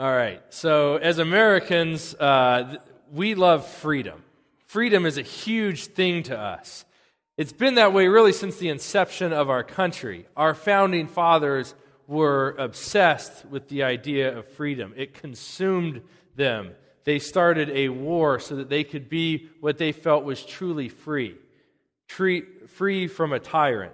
[0.00, 0.40] All right.
[0.48, 2.78] So, as Americans, uh,
[3.12, 4.24] we love freedom.
[4.64, 6.86] Freedom is a huge thing to us.
[7.36, 10.26] It's been that way really since the inception of our country.
[10.38, 11.74] Our founding fathers
[12.06, 16.00] were obsessed with the idea of freedom, it consumed
[16.34, 16.70] them.
[17.04, 21.36] They started a war so that they could be what they felt was truly free,
[22.06, 23.92] free from a tyrant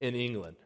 [0.00, 0.56] in England.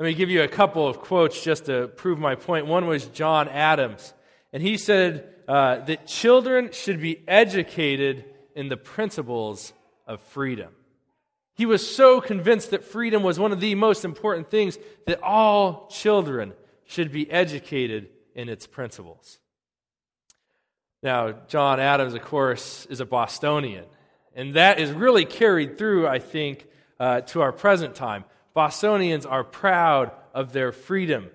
[0.00, 2.64] Let me give you a couple of quotes just to prove my point.
[2.64, 4.14] One was John Adams,
[4.50, 8.24] and he said uh, that children should be educated
[8.54, 9.74] in the principles
[10.06, 10.72] of freedom.
[11.52, 15.86] He was so convinced that freedom was one of the most important things that all
[15.88, 16.54] children
[16.86, 19.38] should be educated in its principles.
[21.02, 23.84] Now, John Adams, of course, is a Bostonian,
[24.34, 26.66] and that is really carried through, I think,
[26.98, 28.24] uh, to our present time.
[28.54, 31.30] Bostonians are proud of their freedom.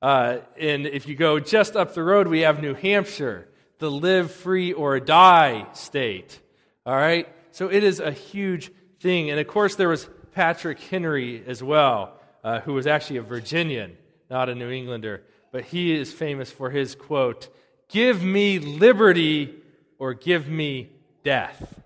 [0.00, 4.30] Uh, and if you go just up the road, we have New Hampshire, the live
[4.30, 6.40] free or die state.
[6.84, 7.28] All right?
[7.50, 8.70] So it is a huge
[9.00, 9.30] thing.
[9.30, 13.96] And of course, there was Patrick Henry as well, uh, who was actually a Virginian,
[14.28, 15.22] not a New Englander.
[15.52, 17.48] But he is famous for his quote
[17.88, 19.54] Give me liberty
[19.98, 20.90] or give me
[21.22, 21.80] death.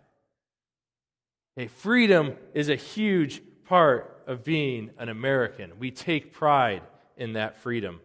[1.56, 5.79] Okay, freedom is a huge part of being an American.
[5.79, 6.83] We take pride
[7.17, 8.01] in that freedom.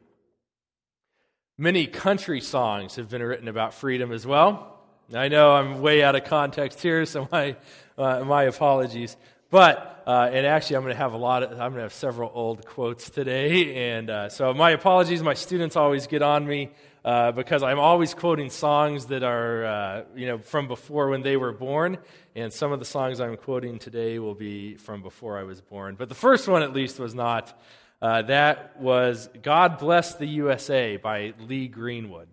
[1.57, 4.79] Many country songs have been written about freedom as well.
[5.13, 7.57] I know I'm way out of context here, so my,
[7.97, 9.17] uh, my apologies.
[9.51, 11.93] But, uh, and actually, I'm going to have a lot of, I'm going to have
[11.93, 13.91] several old quotes today.
[13.91, 15.21] And uh, so my apologies.
[15.21, 16.71] My students always get on me
[17.05, 21.35] uh, because I'm always quoting songs that are, uh, you know, from before when they
[21.35, 21.97] were born.
[22.35, 25.95] And some of the songs I'm quoting today will be from before I was born.
[25.95, 27.59] But the first one, at least, was not.
[28.01, 32.27] Uh, that was God Bless the USA by Lee Greenwood.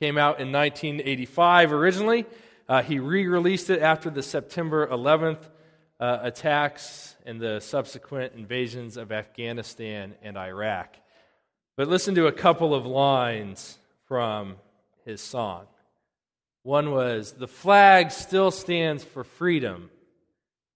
[0.00, 2.26] Came out in 1985 originally.
[2.68, 5.42] Uh, he re released it after the September 11th
[5.98, 10.96] uh, attacks and the subsequent invasions of Afghanistan and Iraq.
[11.80, 14.56] But listen to a couple of lines from
[15.06, 15.64] his song.
[16.62, 19.88] One was, The flag still stands for freedom,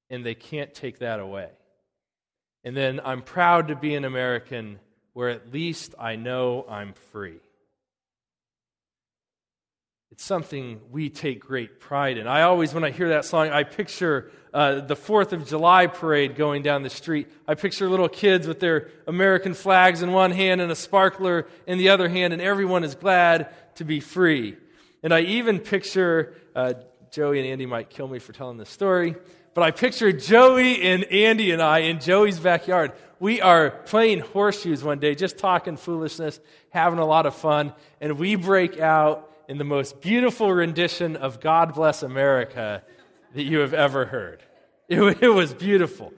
[0.08, 1.50] and they can't take that away.
[2.64, 4.78] And then, I'm proud to be an American
[5.12, 7.40] where at least I know I'm free.
[10.10, 12.26] It's something we take great pride in.
[12.26, 16.36] I always, when I hear that song, I picture uh, the Fourth of July parade
[16.36, 17.26] going down the street.
[17.46, 21.76] I picture little kids with their American flags in one hand and a sparkler in
[21.76, 24.56] the other hand, and everyone is glad to be free.
[25.02, 26.74] And I even picture uh,
[27.10, 29.16] Joey and Andy might kill me for telling this story,
[29.54, 32.92] but I picture Joey and Andy and I in Joey's backyard.
[33.18, 36.38] We are playing horseshoes one day, just talking foolishness,
[36.70, 41.40] having a lot of fun, and we break out in the most beautiful rendition of
[41.40, 42.84] God Bless America
[43.34, 44.42] that you have ever heard.
[44.88, 46.12] It, it was beautiful.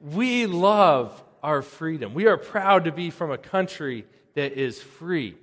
[0.00, 2.14] We love our freedom.
[2.14, 5.36] We are proud to be from a country that is free.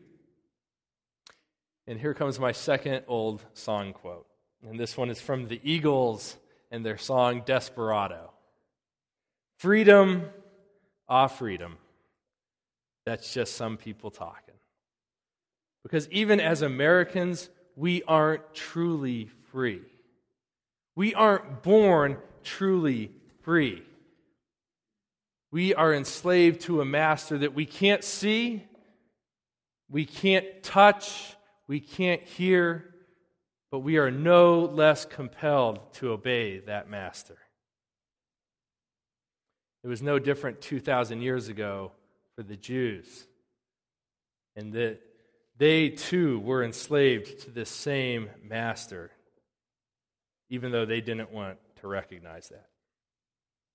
[1.88, 4.28] And here comes my second old song quote.
[4.68, 6.36] And this one is from the Eagles
[6.72, 8.32] and their song Desperado.
[9.58, 10.26] Freedom,
[11.08, 11.78] ah, freedom.
[13.06, 14.56] That's just some people talking.
[15.84, 19.82] Because even as Americans, we aren't truly free.
[21.00, 23.84] We aren't born truly free.
[25.50, 28.66] We are enslaved to a master that we can't see,
[29.90, 31.38] we can't touch,
[31.70, 32.84] we can't hear,
[33.72, 37.38] but we are no less compelled to obey that master.
[39.86, 41.94] It was no different 2,000 years ago
[42.36, 43.26] for the Jews.
[44.58, 45.00] And that
[45.58, 49.12] they too were enslaved to this same master,
[50.50, 52.68] even though they didn't want to recognize that.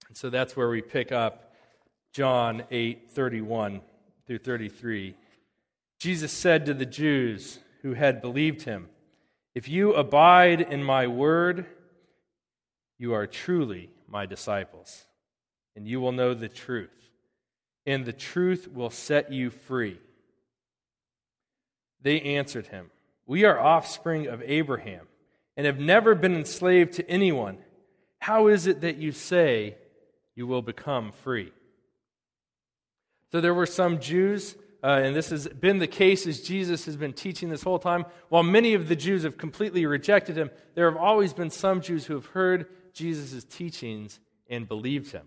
[0.09, 1.53] And so that's where we pick up
[2.13, 3.81] John 8 31
[4.27, 5.15] through 33.
[5.99, 8.89] Jesus said to the Jews who had believed him,
[9.55, 11.67] If you abide in my word,
[12.99, 15.05] you are truly my disciples,
[15.75, 17.11] and you will know the truth,
[17.87, 19.99] and the truth will set you free.
[22.01, 22.91] They answered him,
[23.27, 25.07] We are offspring of Abraham
[25.57, 27.59] and have never been enslaved to anyone.
[28.21, 29.77] How is it that you say
[30.35, 31.53] you will become free?
[33.31, 36.97] So there were some Jews, uh, and this has been the case as Jesus has
[36.97, 38.05] been teaching this whole time.
[38.29, 42.07] While many of the Jews have completely rejected him, there have always been some Jews
[42.07, 45.27] who have heard Jesus' teachings and believed him.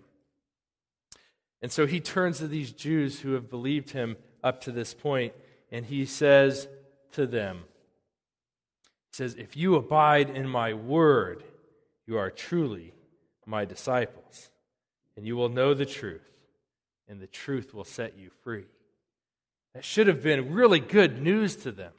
[1.61, 5.33] And so he turns to these Jews who have believed him up to this point,
[5.71, 6.67] and he says
[7.13, 7.76] to them, He
[9.17, 11.43] says, If you abide in my word,
[12.05, 12.93] you are truly
[13.45, 14.49] my disciples,
[15.15, 16.29] and you will know the truth,
[17.09, 18.65] and the truth will set you free.
[19.73, 21.93] That should have been really good news to them.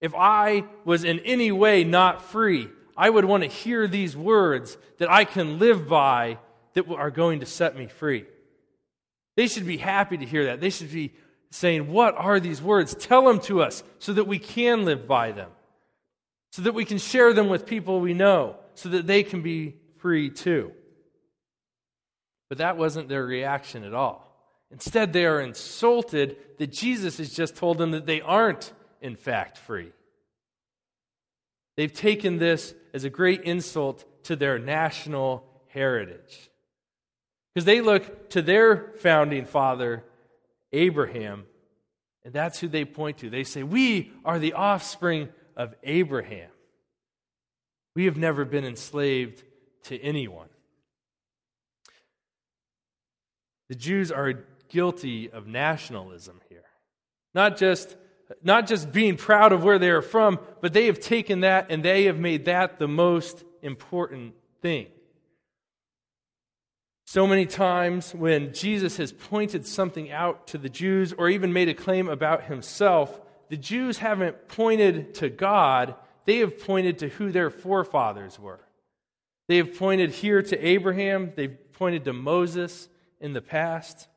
[0.00, 4.76] If I was in any way not free, I would want to hear these words
[4.98, 6.38] that I can live by
[6.74, 8.24] that are going to set me free.
[9.36, 10.60] They should be happy to hear that.
[10.60, 11.12] They should be
[11.50, 12.94] saying, What are these words?
[12.94, 15.50] Tell them to us so that we can live by them,
[16.52, 19.74] so that we can share them with people we know, so that they can be
[19.98, 20.72] free too.
[22.48, 24.28] But that wasn't their reaction at all.
[24.70, 29.58] Instead, they are insulted that Jesus has just told them that they aren't, in fact,
[29.58, 29.92] free.
[31.76, 36.50] They've taken this as a great insult to their national heritage.
[37.54, 40.04] Because they look to their founding father,
[40.72, 41.44] Abraham,
[42.24, 43.30] and that's who they point to.
[43.30, 46.50] They say, We are the offspring of Abraham.
[47.94, 49.42] We have never been enslaved
[49.84, 50.48] to anyone.
[53.68, 56.64] The Jews are guilty of nationalism here.
[57.34, 57.96] Not just,
[58.42, 61.82] not just being proud of where they are from, but they have taken that and
[61.82, 64.88] they have made that the most important thing.
[67.06, 71.70] So many times when Jesus has pointed something out to the Jews or even made
[71.70, 73.21] a claim about himself,
[73.52, 75.94] the Jews haven't pointed to God,
[76.24, 78.66] they have pointed to who their forefathers were.
[79.46, 82.88] They have pointed here to Abraham, they've pointed to Moses
[83.20, 84.08] in the past.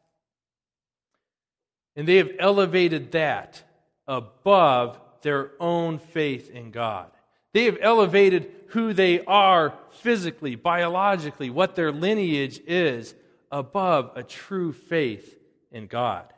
[1.98, 3.62] And they have elevated that
[4.08, 7.12] above their own faith in God.
[7.52, 13.14] They have elevated who they are physically, biologically, what their lineage is,
[13.52, 15.38] above a true faith
[15.74, 16.32] in God.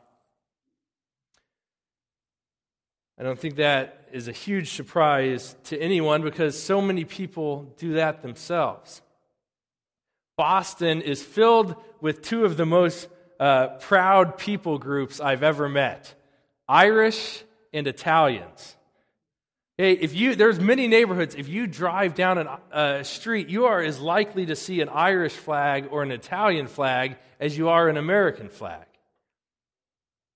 [3.18, 7.94] I don't think that is a huge surprise to anyone because so many people do
[7.94, 9.02] that themselves.
[10.36, 13.08] Boston is filled with two of the most
[13.40, 16.14] uh, proud people groups I've ever met
[16.68, 17.42] Irish
[17.72, 18.76] and Italians.
[19.76, 21.34] Hey, if you there's many neighborhoods.
[21.34, 25.34] If you drive down a uh, street, you are as likely to see an Irish
[25.34, 28.87] flag or an Italian flag as you are an American flag.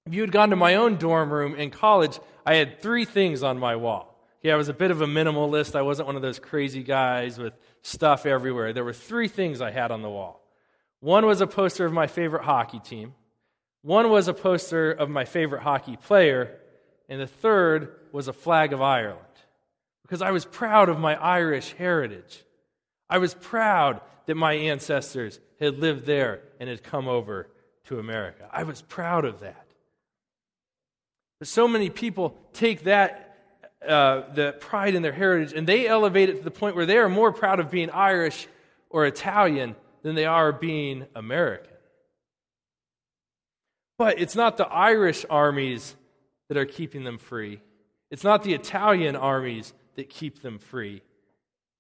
[0.07, 3.43] If you had gone to my own dorm room in college, I had three things
[3.43, 4.09] on my wall.
[4.43, 5.77] Yeah, I was a bit of a minimalist.
[5.77, 8.73] I wasn't one of those crazy guys with stuff everywhere.
[8.73, 10.43] There were three things I had on the wall.
[10.99, 13.15] One was a poster of my favorite hockey team.
[13.83, 16.59] One was a poster of my favorite hockey player.
[17.09, 19.19] And the third was a flag of Ireland
[20.03, 22.43] because I was proud of my Irish heritage.
[23.09, 27.49] I was proud that my ancestors had lived there and had come over
[27.85, 28.49] to America.
[28.51, 29.62] I was proud of that.
[31.43, 33.37] But so many people take that,
[33.85, 36.99] uh, the pride in their heritage, and they elevate it to the point where they
[36.99, 38.47] are more proud of being Irish
[38.91, 39.75] or Italian
[40.05, 41.75] than they are being American.
[43.99, 45.97] But it's not the Irish armies
[46.47, 47.61] that are keeping them free.
[48.09, 51.03] It's not the Italian armies that keep them free.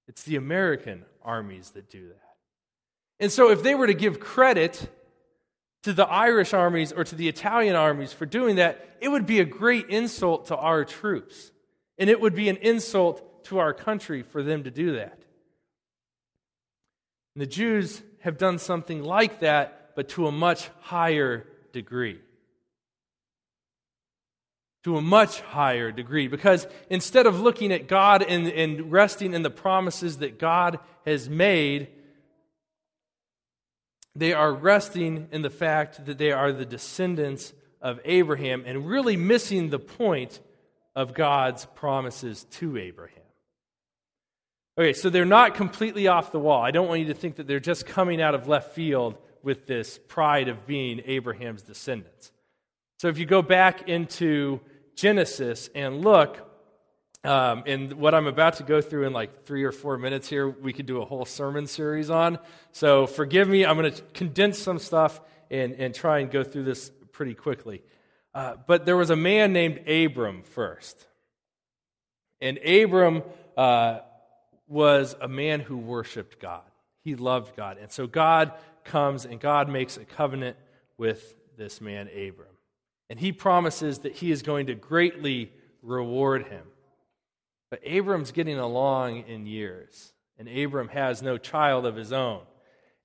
[0.08, 2.34] It's the American armies that do that.
[3.20, 4.90] And so, if they were to give credit
[5.82, 9.40] to the Irish armies or to the Italian armies for doing that, it would be
[9.40, 11.50] a great insult to our troops.
[11.98, 15.18] And it would be an insult to our country for them to do that.
[17.34, 22.20] And the Jews have done something like that, but to a much higher degree
[24.84, 26.28] to a much higher degree.
[26.28, 31.28] Because instead of looking at God and, and resting in the promises that God has
[31.28, 31.88] made,
[34.14, 39.16] they are resting in the fact that they are the descendants of Abraham and really
[39.16, 40.40] missing the point
[40.94, 43.18] of God's promises to Abraham.
[44.78, 46.62] Okay, so they're not completely off the wall.
[46.62, 49.66] I don't want you to think that they're just coming out of left field with
[49.66, 52.32] this pride of being Abraham's descendants.
[52.98, 54.60] So if you go back into
[54.94, 56.51] Genesis and look,
[57.24, 60.48] um, and what I'm about to go through in like three or four minutes here,
[60.48, 62.38] we could do a whole sermon series on.
[62.72, 66.64] So forgive me, I'm going to condense some stuff and, and try and go through
[66.64, 67.82] this pretty quickly.
[68.34, 71.06] Uh, but there was a man named Abram first.
[72.40, 73.22] And Abram
[73.56, 74.00] uh,
[74.66, 76.62] was a man who worshiped God.
[77.04, 77.78] He loved God.
[77.78, 78.52] And so God
[78.84, 80.56] comes and God makes a covenant
[80.96, 82.48] with this man, Abram
[83.12, 85.52] and he promises that he is going to greatly
[85.82, 86.62] reward him.
[87.72, 92.42] But Abram's getting along in years, and Abram has no child of his own.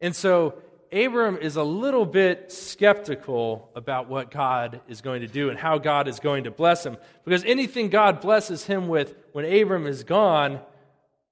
[0.01, 0.55] And so
[0.91, 5.77] Abram is a little bit skeptical about what God is going to do and how
[5.77, 6.97] God is going to bless him.
[7.23, 10.59] Because anything God blesses him with when Abram is gone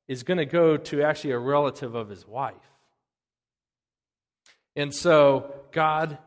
[0.08, 2.56] is going to go to actually a relative of his wife.
[4.77, 6.18] And so God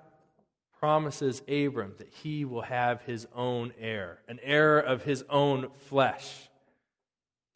[0.79, 6.48] promises Abram that he will have his own heir, an heir of his own flesh,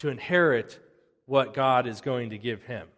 [0.02, 0.80] to inherit
[1.26, 2.88] what God is going to give him.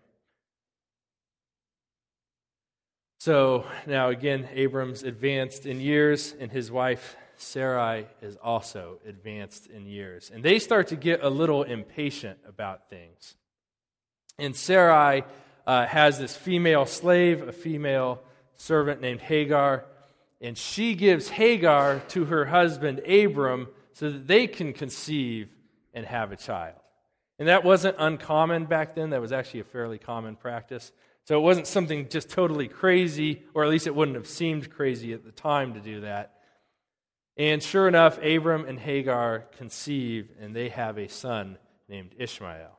[3.18, 9.84] So now again, Abram's advanced in years, and his wife Sarai is also advanced in
[9.84, 10.30] years.
[10.32, 13.36] And they start to get a little impatient about things.
[14.38, 15.24] And Sarai
[15.66, 18.22] uh, has this female slave, a female
[18.56, 19.84] servant named Hagar,
[20.40, 25.50] and she gives Hagar to her husband Abram so that they can conceive
[25.92, 26.76] and have a child.
[27.38, 30.92] And that wasn't uncommon back then, that was actually a fairly common practice.
[31.24, 35.12] So it wasn't something just totally crazy, or at least it wouldn't have seemed crazy
[35.12, 36.34] at the time to do that.
[37.36, 42.78] And sure enough, Abram and Hagar conceive, and they have a son named Ishmael.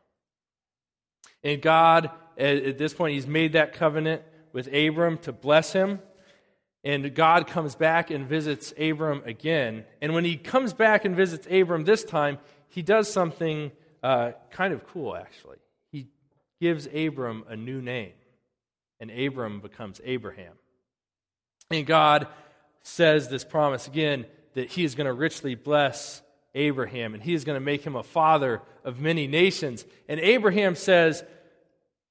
[1.43, 4.21] And God, at this point, He's made that covenant
[4.53, 5.99] with Abram to bless him.
[6.83, 9.85] And God comes back and visits Abram again.
[10.01, 13.71] And when He comes back and visits Abram this time, He does something
[14.05, 15.57] uh, kind of cool, actually.
[15.91, 16.09] He
[16.61, 18.13] gives Abram a new name
[18.99, 20.53] and Abram becomes Abraham.
[21.71, 22.27] And God
[22.83, 26.21] says this promise again that he is going to richly bless
[26.53, 29.83] Abraham and he is going to make him a father of many nations.
[30.07, 31.23] And Abraham says,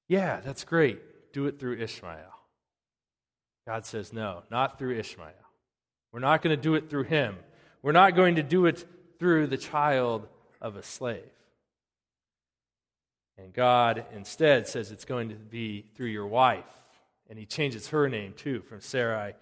[0.09, 0.99] Yeah, that's great.
[1.31, 2.33] Do it through Ishmael.
[3.65, 5.31] God says, No, not through Ishmael.
[6.11, 7.37] We're not going to do it through him.
[7.81, 8.85] We're not going to do it
[9.17, 10.27] through the child
[10.61, 11.23] of a slave.
[13.37, 16.63] And God instead says it's going to be through your wife.
[17.29, 19.33] And he changes her name too, from Sarai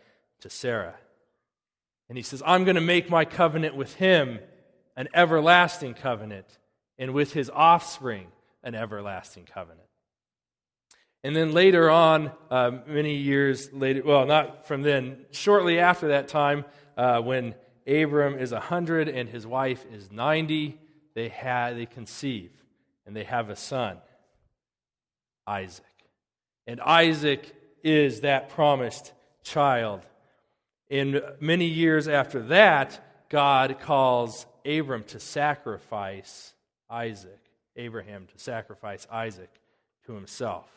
[0.41, 0.95] to Sarah.
[2.09, 4.39] And he says, I'm going to make my covenant with him
[4.95, 6.45] an everlasting covenant,
[6.99, 8.27] and with his offspring
[8.63, 9.87] an everlasting covenant.
[11.23, 16.27] And then later on, uh, many years later, well, not from then, shortly after that
[16.27, 17.55] time, uh, when
[17.87, 20.77] Abram is 100 and his wife is 90,
[21.15, 22.51] they, had, they conceive
[23.05, 23.97] and they have a son,
[25.47, 25.85] Isaac.
[26.67, 30.01] And Isaac is that promised child.
[30.89, 36.53] And many years after that, God calls Abram to sacrifice
[36.89, 37.39] Isaac,
[37.75, 39.49] Abraham to sacrifice Isaac
[40.05, 40.67] to himself.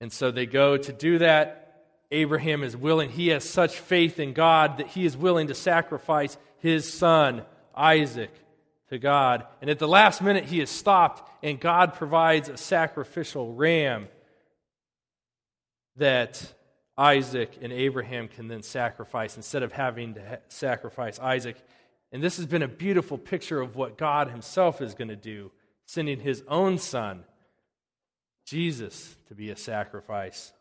[0.00, 1.64] And so they go to do that.
[2.10, 6.38] Abraham is willing, he has such faith in God that he is willing to sacrifice
[6.58, 7.42] his son,
[7.76, 8.32] Isaac,
[8.90, 9.46] to God.
[9.60, 14.08] And at the last minute, he is stopped, and God provides a sacrificial ram
[15.96, 16.54] that
[16.96, 21.56] Isaac and Abraham can then sacrifice instead of having to sacrifice Isaac.
[22.12, 25.50] And this has been a beautiful picture of what God Himself is going to do,
[25.86, 27.24] sending His own Son,
[28.46, 30.52] Jesus, to be a sacrifice.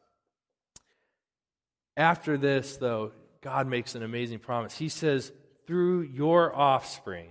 [1.96, 4.78] After this, though, God makes an amazing promise.
[4.78, 5.32] He says,
[5.66, 7.30] Through your offspring,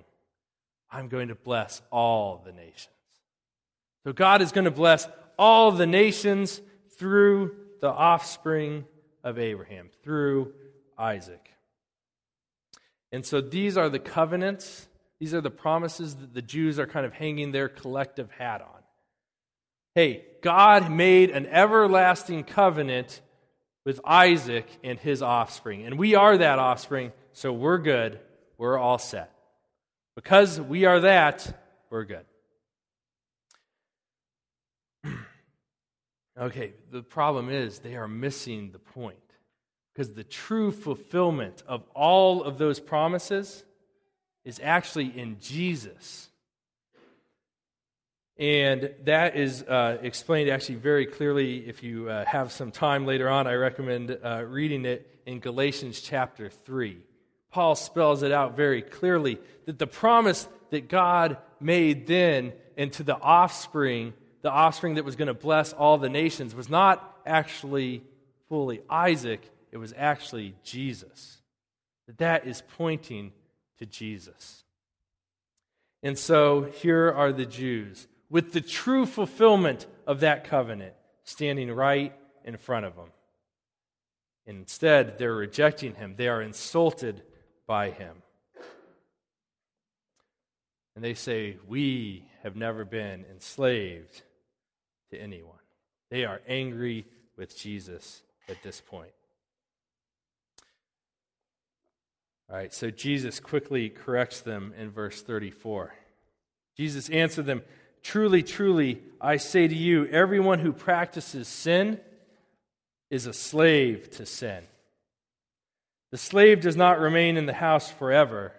[0.91, 2.89] I'm going to bless all the nations.
[4.05, 6.61] So God is going to bless all the nations
[6.99, 8.85] through the offspring
[9.25, 10.53] of Abraham, through
[10.97, 11.51] Isaac.
[13.13, 14.89] And so these are the covenants,
[15.19, 18.83] these are the promises that the Jews are kind of hanging their collective hat on.
[19.95, 23.21] Hey, God made an everlasting covenant
[23.85, 25.87] with Isaac and his offspring.
[25.87, 28.21] And we are that offspring, so we're good.
[28.59, 29.33] We're all set.
[30.17, 31.57] Because we are that,
[31.91, 32.25] we're good.
[36.39, 39.17] Okay, the problem is they are missing the point.
[39.95, 43.65] Because the true fulfillment of all of those promises
[44.45, 46.29] is actually in Jesus.
[48.37, 51.67] And that is uh, explained actually very clearly.
[51.67, 56.03] If you uh, have some time later on, I recommend uh, reading it in Galatians
[56.03, 56.99] chapter 3.
[57.57, 63.03] Paul spells it out very clearly that the promise that God made then and to
[63.03, 68.03] the offspring the offspring that was going to bless all the nations was not actually
[68.51, 69.41] fully Isaac,
[69.73, 71.39] it was actually Jesus.
[72.07, 73.33] That that is pointing
[73.79, 74.63] to Jesus.
[76.03, 80.93] And so here are the Jews with the true fulfillment of that covenant
[81.25, 82.13] standing right
[82.45, 83.13] in front of them.
[84.45, 86.17] Instead, they're rejecting him.
[86.19, 87.23] They are insulted
[87.67, 88.23] by him.
[90.95, 94.23] And they say, We have never been enslaved
[95.11, 95.59] to anyone.
[96.11, 97.07] They are angry
[97.37, 99.11] with Jesus at this point.
[102.49, 105.93] All right, so Jesus quickly corrects them in verse 34.
[106.77, 107.63] Jesus answered them,
[108.03, 112.01] Truly, truly, I say to you, everyone who practices sin
[113.11, 114.63] is a slave to sin.
[116.11, 118.53] The slave does not remain in the house forever,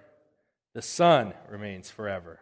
[0.74, 2.40] the son remains forever.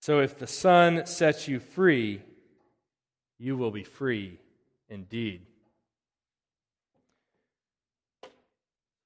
[0.00, 2.22] So if the son sets you free,
[3.38, 4.38] you will be free
[4.88, 5.46] indeed.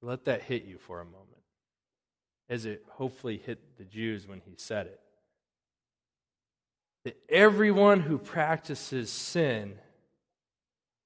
[0.01, 1.21] Let that hit you for a moment,
[2.47, 4.99] as it hopefully hit the Jews when he said it.
[7.05, 9.79] That everyone who practices sin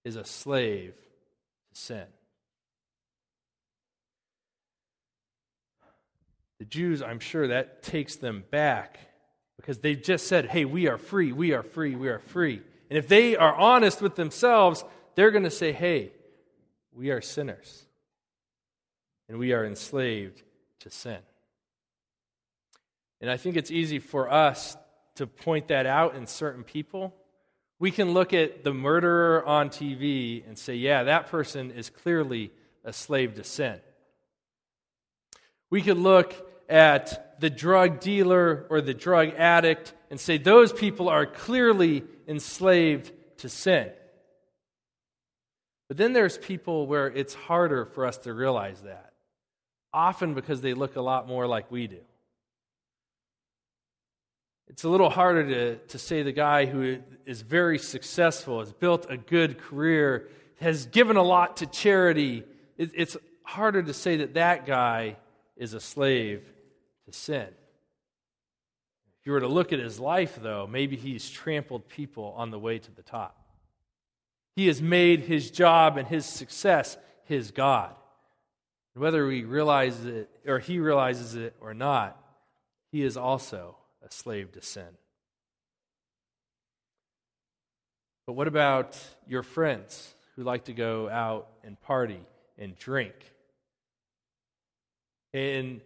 [0.04, 0.96] is a slave
[1.74, 2.06] to sin.
[6.60, 9.00] The Jews, I'm sure that takes them back
[9.56, 12.62] because they just said, hey, we are free, we are free, we are free.
[12.90, 14.84] And if they are honest with themselves,
[15.16, 16.12] they're going to say, hey,
[16.94, 17.86] we are sinners
[19.28, 20.42] and we are enslaved
[20.80, 21.20] to sin.
[23.22, 24.76] And I think it's easy for us
[25.16, 27.14] to point that out in certain people.
[27.80, 32.52] We can look at the murderer on TV and say, yeah, that person is clearly
[32.84, 33.80] a slave to sin.
[35.70, 41.10] We could look at the drug dealer or the drug addict and say, those people
[41.10, 43.90] are clearly enslaved to sin.
[45.88, 49.14] But then there's people where it's harder for us to realize that,
[49.92, 52.00] often because they look a lot more like we do.
[54.68, 59.08] It's a little harder to, to say the guy who is very successful, has built
[59.10, 60.30] a good career,
[60.62, 62.44] has given a lot to charity.
[62.78, 65.16] It, it's harder to say that that guy
[65.58, 66.44] is a slave
[67.10, 67.48] to sin.
[69.20, 72.60] If you were to look at his life, though, maybe he's trampled people on the
[72.60, 73.36] way to the top.
[74.56, 77.96] He has made his job and his success his God.
[78.94, 82.22] Whether he realizes it or he realizes it or not,
[82.92, 84.98] he is also a slave to sin.
[88.26, 92.22] But what about your friends who like to go out and party
[92.58, 93.16] and drink?
[95.34, 95.82] And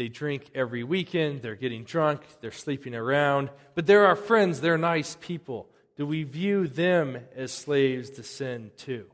[0.00, 3.50] they drink every weekend, they're getting drunk, they're sleeping around.
[3.74, 5.68] But they're our friends, they're nice people.
[5.96, 9.06] Do we view them as slaves to sin too?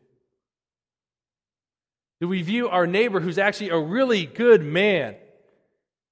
[2.20, 5.16] Do we view our neighbor who's actually a really good man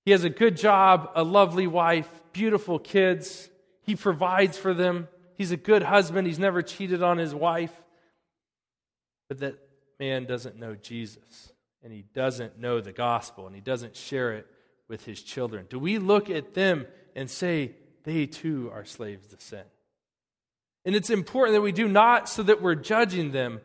[0.04, 3.48] he has a good job, a lovely wife, beautiful kids.
[3.82, 5.08] He provides for them.
[5.36, 6.26] He's a good husband.
[6.26, 7.72] He's never cheated on his wife.
[9.28, 9.58] But that
[9.98, 14.46] man doesn't know Jesus, and he doesn't know the gospel, and he doesn't share it
[14.88, 15.66] with his children.
[15.68, 17.72] Do we look at them and say,
[18.04, 19.64] they too are slaves to sin?
[20.84, 23.60] And it's important that we do not so that we're judging them,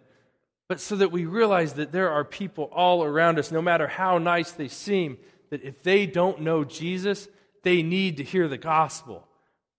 [0.70, 4.18] but so that we realize that there are people all around us, no matter how
[4.18, 5.18] nice they seem,
[5.50, 7.28] that if they don't know Jesus,
[7.64, 9.28] they need to hear the gospel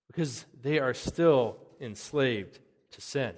[0.08, 2.58] because they are still enslaved
[2.90, 3.32] to sin.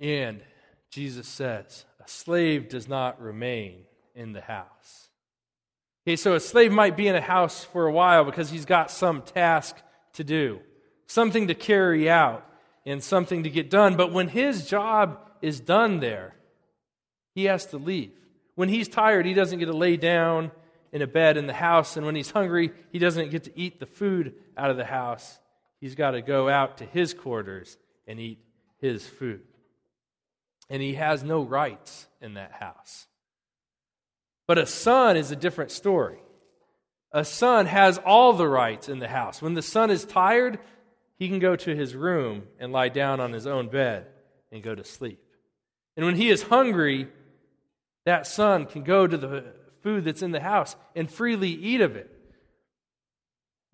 [0.00, 0.42] And
[0.90, 3.84] Jesus says, a slave does not remain
[4.14, 5.08] in the house.
[6.06, 8.90] Okay, so a slave might be in a house for a while because he's got
[8.90, 9.76] some task
[10.14, 10.60] to do,
[11.06, 12.44] something to carry out,
[12.84, 13.96] and something to get done.
[13.96, 16.34] But when his job is done there,
[17.34, 18.12] he has to leave.
[18.56, 20.50] When he's tired, he doesn't get to lay down
[20.92, 21.96] in a bed in the house.
[21.96, 25.38] And when he's hungry, he doesn't get to eat the food out of the house.
[25.80, 28.38] He's got to go out to his quarters and eat
[28.80, 29.42] his food.
[30.72, 33.06] And he has no rights in that house.
[34.48, 36.18] But a son is a different story.
[37.12, 39.42] A son has all the rights in the house.
[39.42, 40.58] When the son is tired,
[41.18, 44.06] he can go to his room and lie down on his own bed
[44.50, 45.20] and go to sleep.
[45.94, 47.08] And when he is hungry,
[48.06, 49.44] that son can go to the
[49.82, 52.10] food that's in the house and freely eat of it.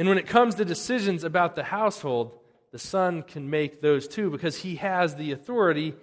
[0.01, 2.37] And when it comes to decisions about the household,
[2.73, 5.95] the son can make those too because he has the authority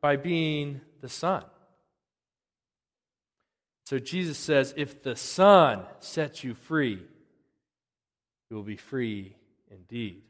[0.00, 1.44] by being the son.
[3.84, 7.02] So Jesus says, if the son sets you free,
[8.48, 9.34] you will be free
[9.70, 10.22] indeed.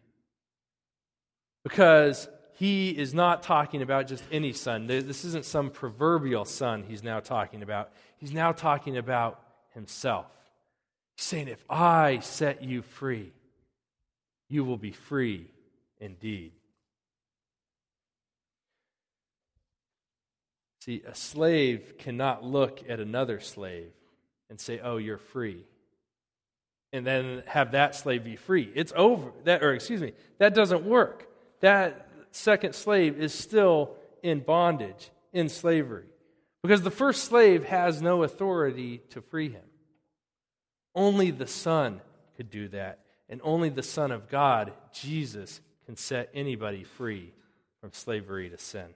[1.63, 4.87] Because he is not talking about just any son.
[4.87, 7.91] This isn't some proverbial son he's now talking about.
[8.17, 9.41] He's now talking about
[9.75, 10.27] himself.
[11.17, 13.33] He's saying, If I set you free,
[14.49, 15.51] you will be free
[15.99, 16.53] indeed.
[20.81, 23.93] See, a slave cannot look at another slave
[24.49, 25.65] and say, Oh, you're free.
[26.93, 28.71] and then have that slave be free.
[28.75, 29.31] It's over.
[29.45, 31.29] That, or excuse me, that doesn't work.
[31.61, 36.07] That second slave is still in bondage, in slavery.
[36.63, 39.63] Because the first slave has no authority to free him.
[40.95, 42.01] Only the Son
[42.37, 42.99] could do that.
[43.29, 47.33] And only the Son of God, Jesus, can set anybody free
[47.81, 48.89] from slavery to sin.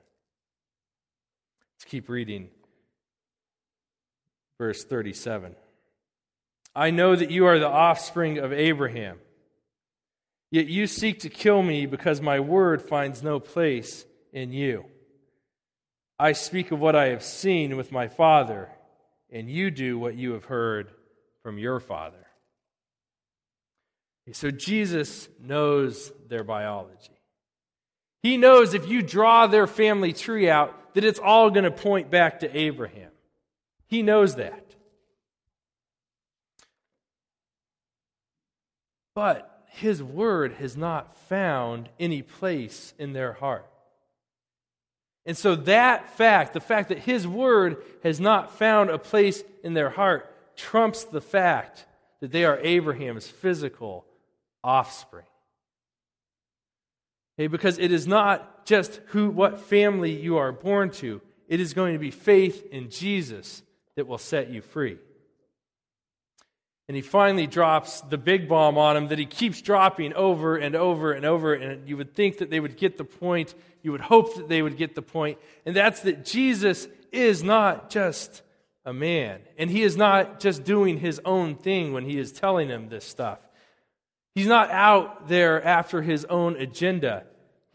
[1.85, 2.49] Let's keep reading.
[4.57, 5.55] Verse 37.
[6.75, 9.19] I know that you are the offspring of Abraham.
[10.51, 14.87] Yet you seek to kill me because my word finds no place in you.
[16.19, 18.71] I speak of what I have seen with my father,
[19.31, 20.91] and you do what you have heard
[21.43, 22.27] from your father.
[24.33, 27.14] So Jesus knows their biology.
[28.25, 32.11] He knows if you draw their family tree out, that it's all going to point
[32.11, 33.11] back to Abraham.
[33.87, 34.65] He knows that.
[39.15, 43.69] But his word has not found any place in their heart.
[45.27, 49.75] And so, that fact, the fact that his word has not found a place in
[49.75, 51.85] their heart, trumps the fact
[52.21, 54.07] that they are Abraham's physical
[54.63, 55.27] offspring.
[57.37, 61.75] Okay, because it is not just who, what family you are born to, it is
[61.75, 63.63] going to be faith in Jesus
[63.97, 64.99] that will set you free.
[66.87, 70.77] And he finally drops the big bomb on him that he keeps dropping over and
[70.77, 71.55] over and over.
[71.55, 73.55] And you would think that they would get the point.
[73.83, 75.39] You would hope that they would get the point.
[75.65, 78.43] And that's that Jesus is not just
[78.85, 79.41] a man.
[79.57, 83.05] And he is not just doing his own thing when he is telling them this
[83.05, 83.39] stuff.
[84.35, 87.25] He's not out there after his own agenda.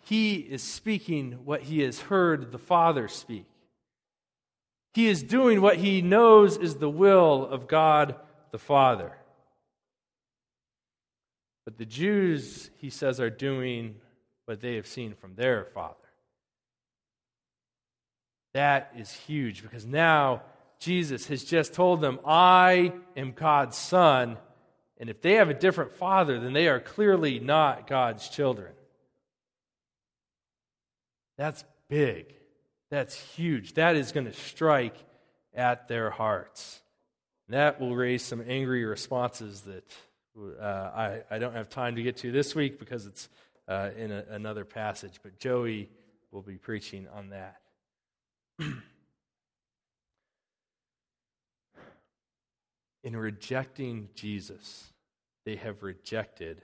[0.04, 3.46] He is speaking what he has heard the Father speak.
[4.94, 8.16] He is doing what he knows is the will of God
[8.52, 9.14] the Father.
[11.64, 13.96] But the Jews, he says, are doing
[14.46, 15.96] what they have seen from their Father.
[18.54, 20.42] That is huge because now
[20.80, 24.38] Jesus has just told them, I am God's Son.
[25.00, 28.74] And if they have a different Father, then they are clearly not God's children.
[31.38, 32.36] That's big.
[32.92, 33.76] That's huge.
[33.76, 34.96] That is going to strike
[35.54, 36.82] at their hearts.
[37.48, 39.86] That will raise some angry responses that
[40.62, 43.30] uh, I, I don't have time to get to this week because it's
[43.68, 45.90] uh, in a, another passage, but Joey
[46.32, 47.62] will be preaching on that.
[53.04, 54.89] in rejecting Jesus,
[55.50, 56.62] they have rejected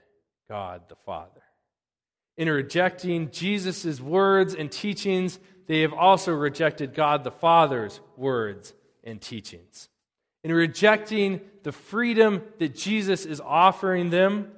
[0.48, 1.42] God the Father.
[2.36, 8.72] In rejecting Jesus' words and teachings, they have also rejected God the Father's words
[9.02, 9.88] and teachings
[10.46, 14.52] in rejecting the freedom that Jesus is offering them,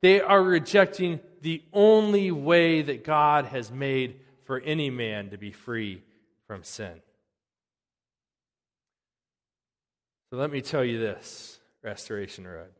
[0.00, 5.52] they are rejecting the only way that God has made for any man to be
[5.52, 6.02] free
[6.46, 7.02] from sin.
[10.30, 12.70] So let me tell you this, Restoration Road.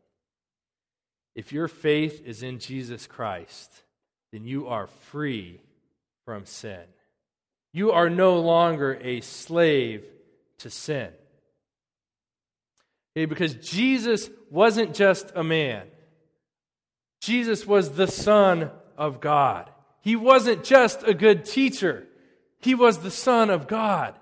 [1.37, 3.83] If your faith is in Jesus Christ,
[4.31, 5.61] then you are free
[6.25, 6.81] from sin.
[7.71, 10.03] You are no longer a slave
[10.57, 11.11] to sin.
[13.15, 15.85] Okay, because Jesus wasn't just a man,
[17.21, 19.69] Jesus was the Son of God.
[20.01, 22.07] He wasn't just a good teacher,
[22.61, 24.15] he was the Son of God.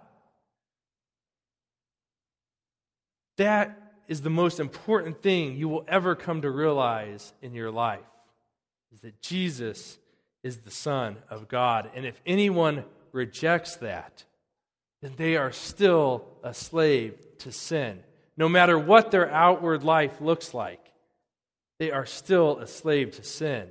[3.38, 8.00] That is the most important thing you will ever come to realize in your life
[8.94, 9.98] is that Jesus
[10.44, 11.89] is the Son of God.
[11.96, 14.24] And if anyone rejects that,
[15.02, 18.04] then they are still a slave to sin
[18.38, 20.91] no matter what their outward life looks like,
[21.80, 23.70] they are still a slave to sin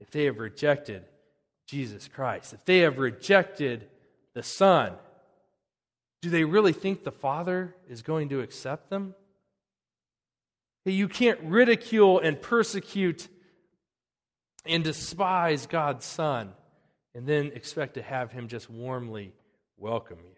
[0.00, 1.04] if they have rejected
[1.66, 2.52] Jesus Christ.
[2.52, 3.88] If they have rejected
[4.34, 4.92] the Son,
[6.22, 9.14] do they really think the Father is going to accept them?
[10.92, 13.28] You can't ridicule and persecute
[14.64, 16.52] and despise God's Son
[17.14, 19.32] and then expect to have Him just warmly
[19.76, 20.36] welcome you.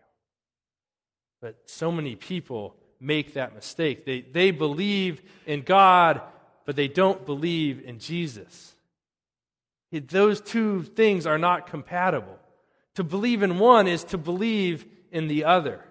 [1.41, 4.07] But so many people make that mistake.
[4.07, 6.23] They, they believe in God,
[6.65, 8.75] but they don't believe in Jesus.
[9.91, 12.39] Those two things are not compatible.
[12.95, 15.85] To believe in one is to believe in the other.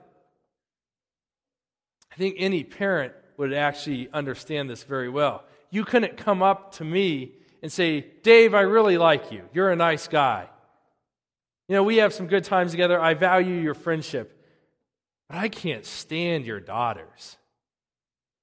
[2.12, 5.44] I think any parent would actually understand this very well.
[5.70, 9.44] You couldn't come up to me and say, Dave, I really like you.
[9.54, 10.48] You're a nice guy.
[11.68, 13.00] You know, we have some good times together.
[13.00, 14.38] I value your friendship.
[15.30, 17.38] But I can't stand your daughters.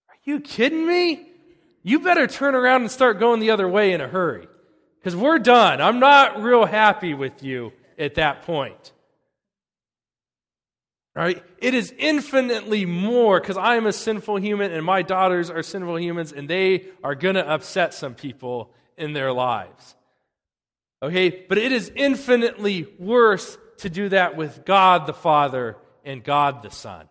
[0.09, 1.29] Are you kidding me?
[1.88, 4.46] you better turn around and start going the other way in a hurry.
[4.98, 5.81] Because we're done.
[5.81, 8.92] I'm not real happy with you at that point.
[11.18, 11.42] Right?
[11.59, 15.98] It is infinitely more because I am a sinful human and my daughters are sinful
[15.98, 19.96] humans and they are going to upset some people in their lives.
[21.02, 21.31] Okay?
[21.48, 26.70] But it is infinitely worse to do that with God the Father and God the
[26.70, 27.09] Son.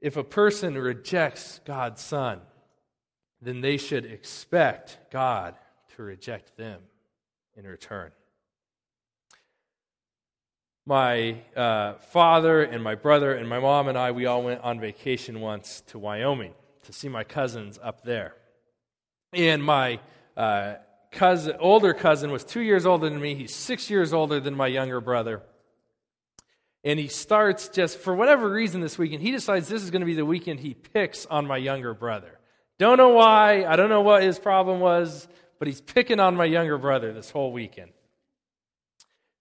[0.00, 2.40] If a person rejects God's Son,
[3.40, 5.54] then they should expect God
[5.94, 6.80] to reject them
[7.56, 8.10] in return.
[10.86, 14.80] My uh, father and my brother and my mom and I, we all went on
[14.80, 18.34] vacation once to Wyoming to see my cousins up there.
[19.32, 20.00] And my
[20.36, 20.74] uh,
[21.10, 23.34] cousin, older cousin was two years older than me.
[23.34, 25.42] He's six years older than my younger brother.
[26.84, 30.06] And he starts just, for whatever reason this weekend, he decides this is going to
[30.06, 32.38] be the weekend he picks on my younger brother.
[32.78, 33.64] Don't know why.
[33.64, 35.26] I don't know what his problem was,
[35.58, 37.92] but he's picking on my younger brother this whole weekend.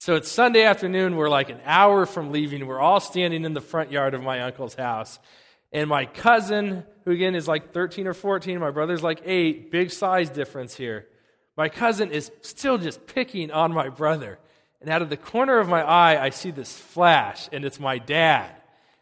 [0.03, 1.15] So it's Sunday afternoon.
[1.15, 2.67] We're like an hour from leaving.
[2.67, 5.17] We're all standing in the front yard of my uncle's house.
[5.71, 9.91] And my cousin, who again is like 13 or 14, my brother's like 8, big
[9.91, 11.07] size difference here.
[11.55, 14.39] My cousin is still just picking on my brother.
[14.81, 17.97] And out of the corner of my eye, I see this flash, and it's my
[17.97, 18.51] dad.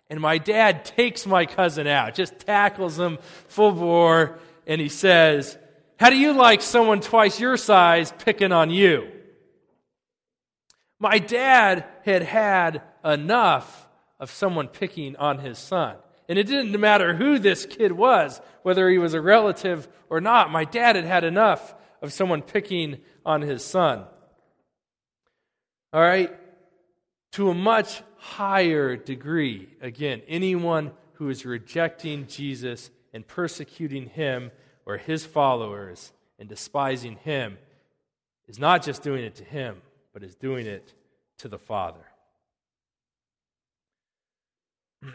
[0.08, 4.38] And my dad takes my cousin out, just tackles him full bore,
[4.68, 5.58] and he says,
[6.00, 9.12] How do you like someone twice your size picking on you?
[11.02, 15.96] My dad had had enough of someone picking on his son.
[16.30, 20.52] And it didn't matter who this kid was, whether he was a relative or not.
[20.52, 24.06] My dad had had enough of someone picking on his son.
[25.92, 26.32] All right?
[27.34, 34.52] To a much higher degree, again, anyone who is rejecting Jesus and persecuting him
[34.86, 37.58] or his followers and despising him
[38.48, 39.82] is not just doing it to him,
[40.14, 40.94] but is doing it
[41.40, 42.06] to the Father.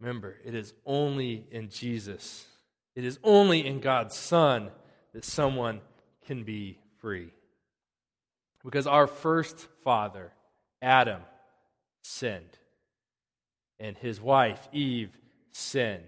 [0.00, 2.46] Remember, it is only in Jesus,
[2.94, 4.70] it is only in God's Son
[5.12, 5.80] that someone
[6.26, 7.30] can be free.
[8.64, 10.32] Because our first father,
[10.82, 11.20] Adam,
[12.02, 12.58] sinned,
[13.78, 15.10] and his wife, Eve,
[15.52, 16.02] sinned.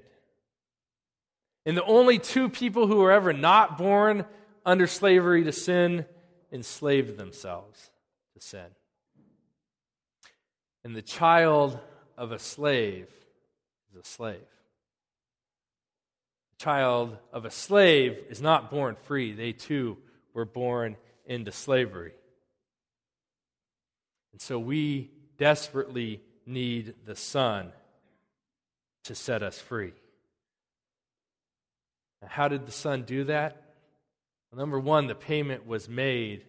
[1.64, 4.24] And the only two people who were ever not born
[4.64, 6.04] under slavery to sin
[6.52, 7.90] enslaved themselves
[8.34, 8.66] to sin.
[10.84, 11.78] And the child
[12.16, 13.08] of a slave
[13.90, 14.40] is a slave.
[16.52, 19.98] The child of a slave is not born free, they too
[20.32, 22.12] were born into slavery.
[24.32, 27.72] And so we desperately need the Son
[29.04, 29.92] to set us free.
[32.22, 33.67] Now, how did the Son do that?
[34.50, 36.44] Well, number one, the payment was made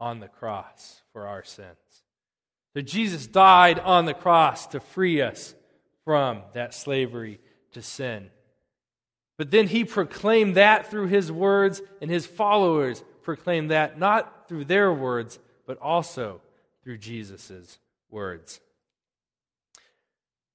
[0.00, 1.76] on the cross for our sins.
[2.74, 5.54] So Jesus died on the cross to free us
[6.04, 7.40] from that slavery
[7.72, 8.30] to sin.
[9.36, 14.64] But then he proclaimed that through his words, and his followers proclaimed that not through
[14.64, 16.40] their words, but also
[16.82, 17.78] through Jesus'
[18.10, 18.60] words.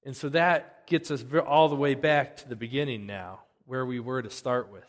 [0.04, 4.00] And so that gets us all the way back to the beginning now, where we
[4.00, 4.84] were to start with.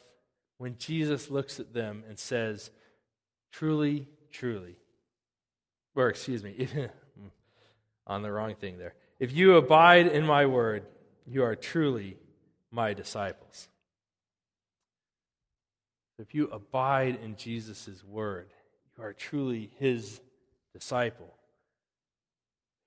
[0.58, 2.72] When Jesus looks at them and says,
[3.52, 4.76] Truly, truly,
[5.96, 6.68] or excuse me,
[8.08, 8.96] on the wrong thing there.
[9.20, 10.86] If you abide in my word,
[11.26, 12.18] you are truly
[12.70, 13.70] my disciples.
[16.20, 18.50] If you abide in Jesus' word,
[18.98, 20.22] you are truly his
[20.74, 21.34] disciple.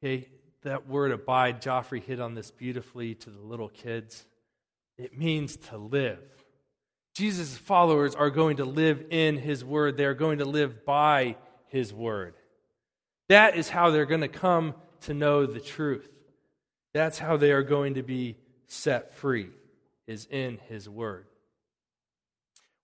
[0.03, 0.29] Okay,
[0.63, 4.27] that word abide, Joffrey hit on this beautifully to the little kids.
[4.97, 6.38] It means to live.
[7.19, 11.35] Jesus' followers are going to live in his word, they are going to live by
[11.67, 12.35] his word.
[13.29, 16.09] That is how they're going to come to know the truth.
[16.95, 18.37] That's how they are going to be
[18.69, 19.49] set free,
[20.07, 21.27] is in His Word.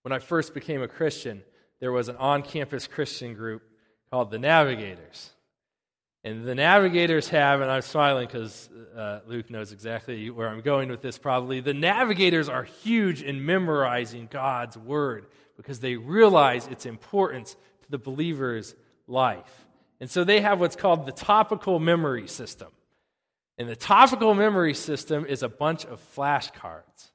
[0.01, 1.41] When I first became a Christian,
[1.79, 3.63] there was an on campus Christian group
[4.11, 5.31] called the Navigators.
[6.25, 10.89] And the Navigators have, and I'm smiling because uh, Luke knows exactly where I'm going
[10.89, 11.59] with this probably.
[11.59, 17.99] The Navigators are huge in memorizing God's Word because they realize its importance to the
[17.99, 18.73] believer's
[19.07, 19.67] life.
[19.99, 22.69] And so they have what's called the topical memory system.
[23.59, 27.11] And the topical memory system is a bunch of flashcards.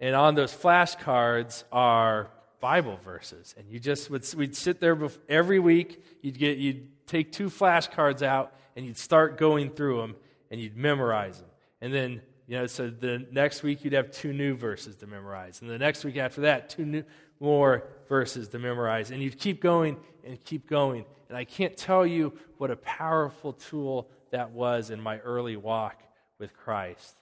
[0.00, 3.54] And on those flashcards are Bible verses.
[3.58, 8.22] And you just would we'd sit there every week, you'd get you'd take two flashcards
[8.22, 10.16] out and you'd start going through them
[10.50, 11.50] and you'd memorize them.
[11.80, 15.62] And then You know, so the next week you'd have two new verses to memorize.
[15.62, 17.04] And the next week after that, two new,
[17.40, 19.10] more verses to memorize.
[19.10, 21.04] And you'd keep going and keep going.
[21.28, 26.02] And I can't tell you what a powerful tool that was in my early walk
[26.38, 27.14] with Christ,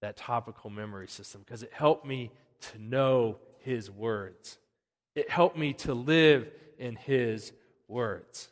[0.00, 2.30] that topical memory system, because it helped me
[2.72, 4.58] to know His words.
[5.14, 7.52] It helped me to live in His
[7.88, 8.50] words.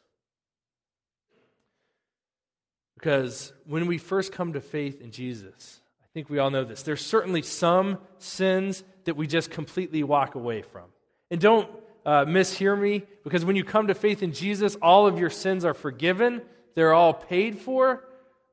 [3.02, 6.84] Because when we first come to faith in Jesus, I think we all know this,
[6.84, 10.84] there's certainly some sins that we just completely walk away from.
[11.28, 11.68] And don't
[12.06, 15.64] uh, mishear me, because when you come to faith in Jesus, all of your sins
[15.64, 16.42] are forgiven,
[16.76, 18.04] they're all paid for,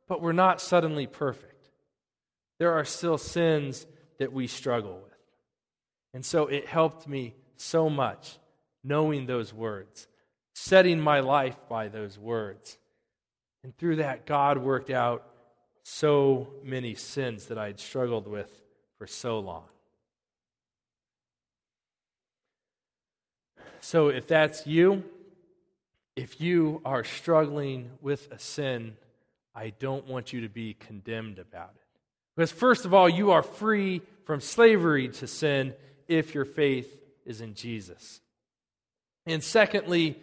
[0.07, 1.69] but we're not suddenly perfect.
[2.57, 3.85] There are still sins
[4.17, 5.13] that we struggle with.
[6.15, 8.39] And so it helped me so much
[8.83, 10.07] knowing those words,
[10.55, 12.79] setting my life by those words.
[13.63, 15.25] And through that, God worked out
[15.83, 18.51] so many sins that I had struggled with
[18.97, 19.65] for so long.
[23.81, 25.03] So, if that's you,
[26.15, 28.97] if you are struggling with a sin,
[29.55, 31.99] I don't want you to be condemned about it.
[32.35, 35.73] Because, first of all, you are free from slavery to sin
[36.07, 38.21] if your faith is in Jesus.
[39.25, 40.19] And secondly,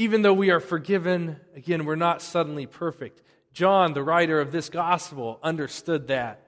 [0.00, 3.20] even though we are forgiven, again, we're not suddenly perfect.
[3.52, 6.40] John, the writer of this gospel, understood that.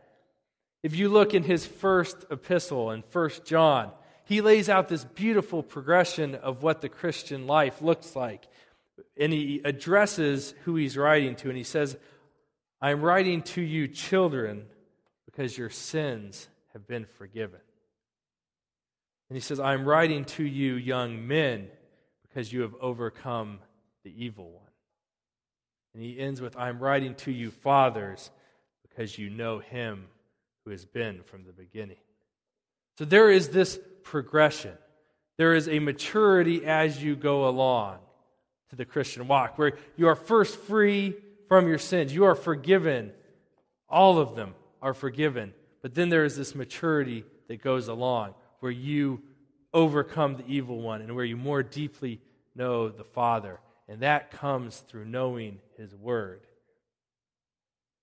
[0.82, 3.92] If you look in his first epistle in First John,
[4.24, 8.48] he lays out this beautiful progression of what the Christian life looks like.
[9.18, 11.94] And he addresses who he's writing to, and he says,
[12.80, 14.64] I'm writing to you, children,
[15.26, 17.60] because your sins have been forgiven.
[19.28, 21.68] And he says, I'm writing to you, young men,
[22.32, 23.58] because you have overcome
[24.04, 24.62] the evil one.
[25.94, 28.30] And he ends with, I'm writing to you, fathers,
[28.88, 30.06] because you know him
[30.64, 31.98] who has been from the beginning.
[32.98, 34.72] So there is this progression.
[35.36, 37.98] There is a maturity as you go along
[38.70, 41.14] to the Christian walk, where you are first free
[41.48, 42.14] from your sins.
[42.14, 43.12] You are forgiven.
[43.88, 45.52] All of them are forgiven.
[45.82, 49.20] But then there is this maturity that goes along where you
[49.74, 52.20] overcome the evil one and where you more deeply
[52.54, 53.60] know the Father.
[53.88, 56.40] And that comes through knowing His Word.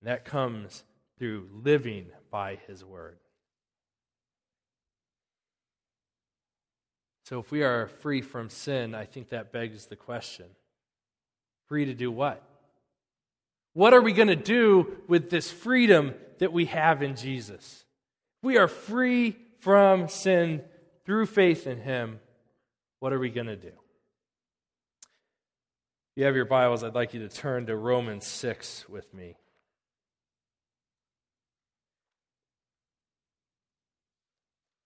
[0.00, 0.82] And that comes
[1.18, 3.18] through living by His Word.
[7.24, 10.46] So, if we are free from sin, I think that begs the question
[11.68, 12.42] free to do what?
[13.74, 17.84] What are we going to do with this freedom that we have in Jesus?
[18.42, 20.62] We are free from sin
[21.10, 22.20] through faith in Him.
[23.00, 23.66] What are we going to do?
[23.66, 23.74] If
[26.14, 29.34] you have your Bibles, I'd like you to turn to Romans 6 with me.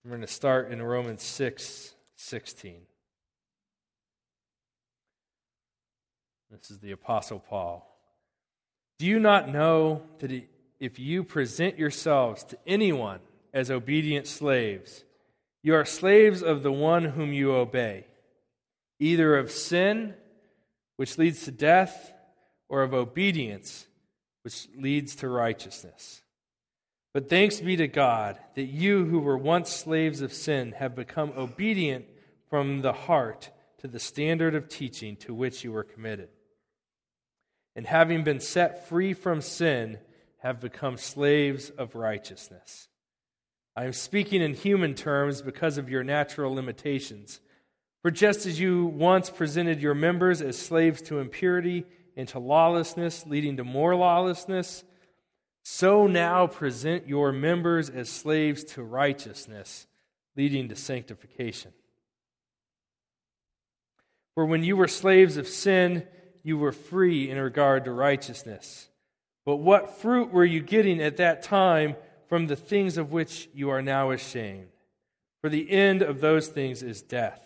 [0.02, 2.76] We're going to start in Romans 6 16.
[6.50, 7.86] This is the Apostle Paul.
[8.98, 10.32] Do you not know that
[10.80, 13.20] if you present yourselves to anyone
[13.52, 15.04] as obedient slaves,
[15.64, 18.06] you are slaves of the one whom you obey,
[19.00, 20.14] either of sin,
[20.94, 22.12] which leads to death,
[22.68, 23.88] or of obedience,
[24.42, 26.22] which leads to righteousness?
[27.12, 31.32] But thanks be to God that you who were once slaves of sin have become
[31.36, 32.06] obedient
[32.48, 36.28] from the heart to the standard of teaching to which you were committed
[37.76, 39.98] and having been set free from sin,
[40.38, 42.88] have become slaves of righteousness.
[43.76, 47.40] I am speaking in human terms because of your natural limitations.
[48.02, 51.84] For just as you once presented your members as slaves to impurity
[52.16, 54.84] and to lawlessness, leading to more lawlessness,
[55.64, 59.86] so now present your members as slaves to righteousness,
[60.36, 61.72] leading to sanctification.
[64.34, 66.06] For when you were slaves of sin,
[66.42, 68.88] you were free in regard to righteousness.
[69.46, 71.96] But what fruit were you getting at that time
[72.28, 74.68] from the things of which you are now ashamed?
[75.40, 77.40] For the end of those things is death.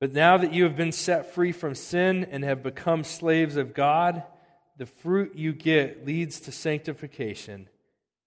[0.00, 3.74] But now that you have been set free from sin and have become slaves of
[3.74, 4.22] God,
[4.76, 7.68] the fruit you get leads to sanctification,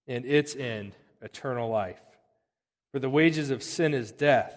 [0.08, 2.00] and its end, eternal life.
[2.92, 4.54] For the wages of sin is death,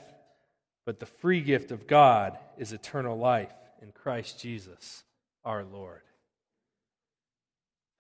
[0.86, 5.04] but the free gift of God is eternal life in Christ Jesus
[5.46, 6.02] our Lord.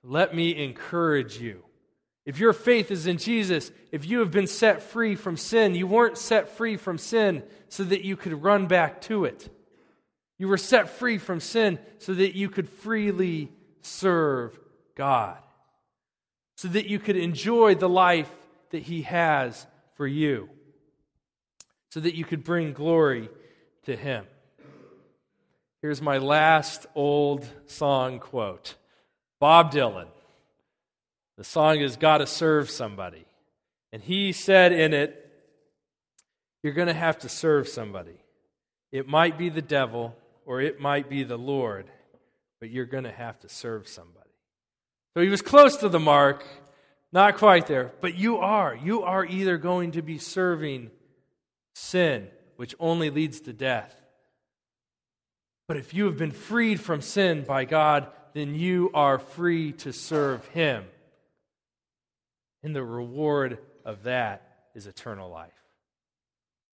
[0.03, 1.63] Let me encourage you.
[2.26, 5.88] If your faith is in Jesus, if you have been set free from sin, you
[5.88, 9.49] weren't set free from sin so that you could run back to it.
[10.38, 13.51] You were set free from sin so that you could freely
[13.82, 14.57] serve
[14.95, 15.38] God.
[16.55, 18.30] so that you could enjoy the life
[18.69, 20.49] that He has for you,
[21.89, 23.30] so that you could bring glory
[23.84, 24.26] to Him.
[25.82, 28.76] Here's my last old song quote
[29.39, 30.07] Bob Dylan.
[31.43, 33.25] The song is Gotta Serve Somebody.
[33.91, 35.29] And he said in it,
[36.63, 38.15] You're going to have to serve somebody.
[38.93, 40.15] It might be the devil
[40.45, 41.87] or it might be the Lord,
[42.61, 44.29] but you're going to have to serve somebody.
[45.13, 46.45] So he was close to the mark,
[47.11, 48.73] not quite there, but you are.
[48.73, 50.91] You are either going to be serving
[51.75, 53.93] sin, which only leads to death.
[55.67, 59.91] But if you have been freed from sin by God, then you are free to
[59.91, 60.85] serve Him.
[62.64, 65.62] And the reward of that is eternal life.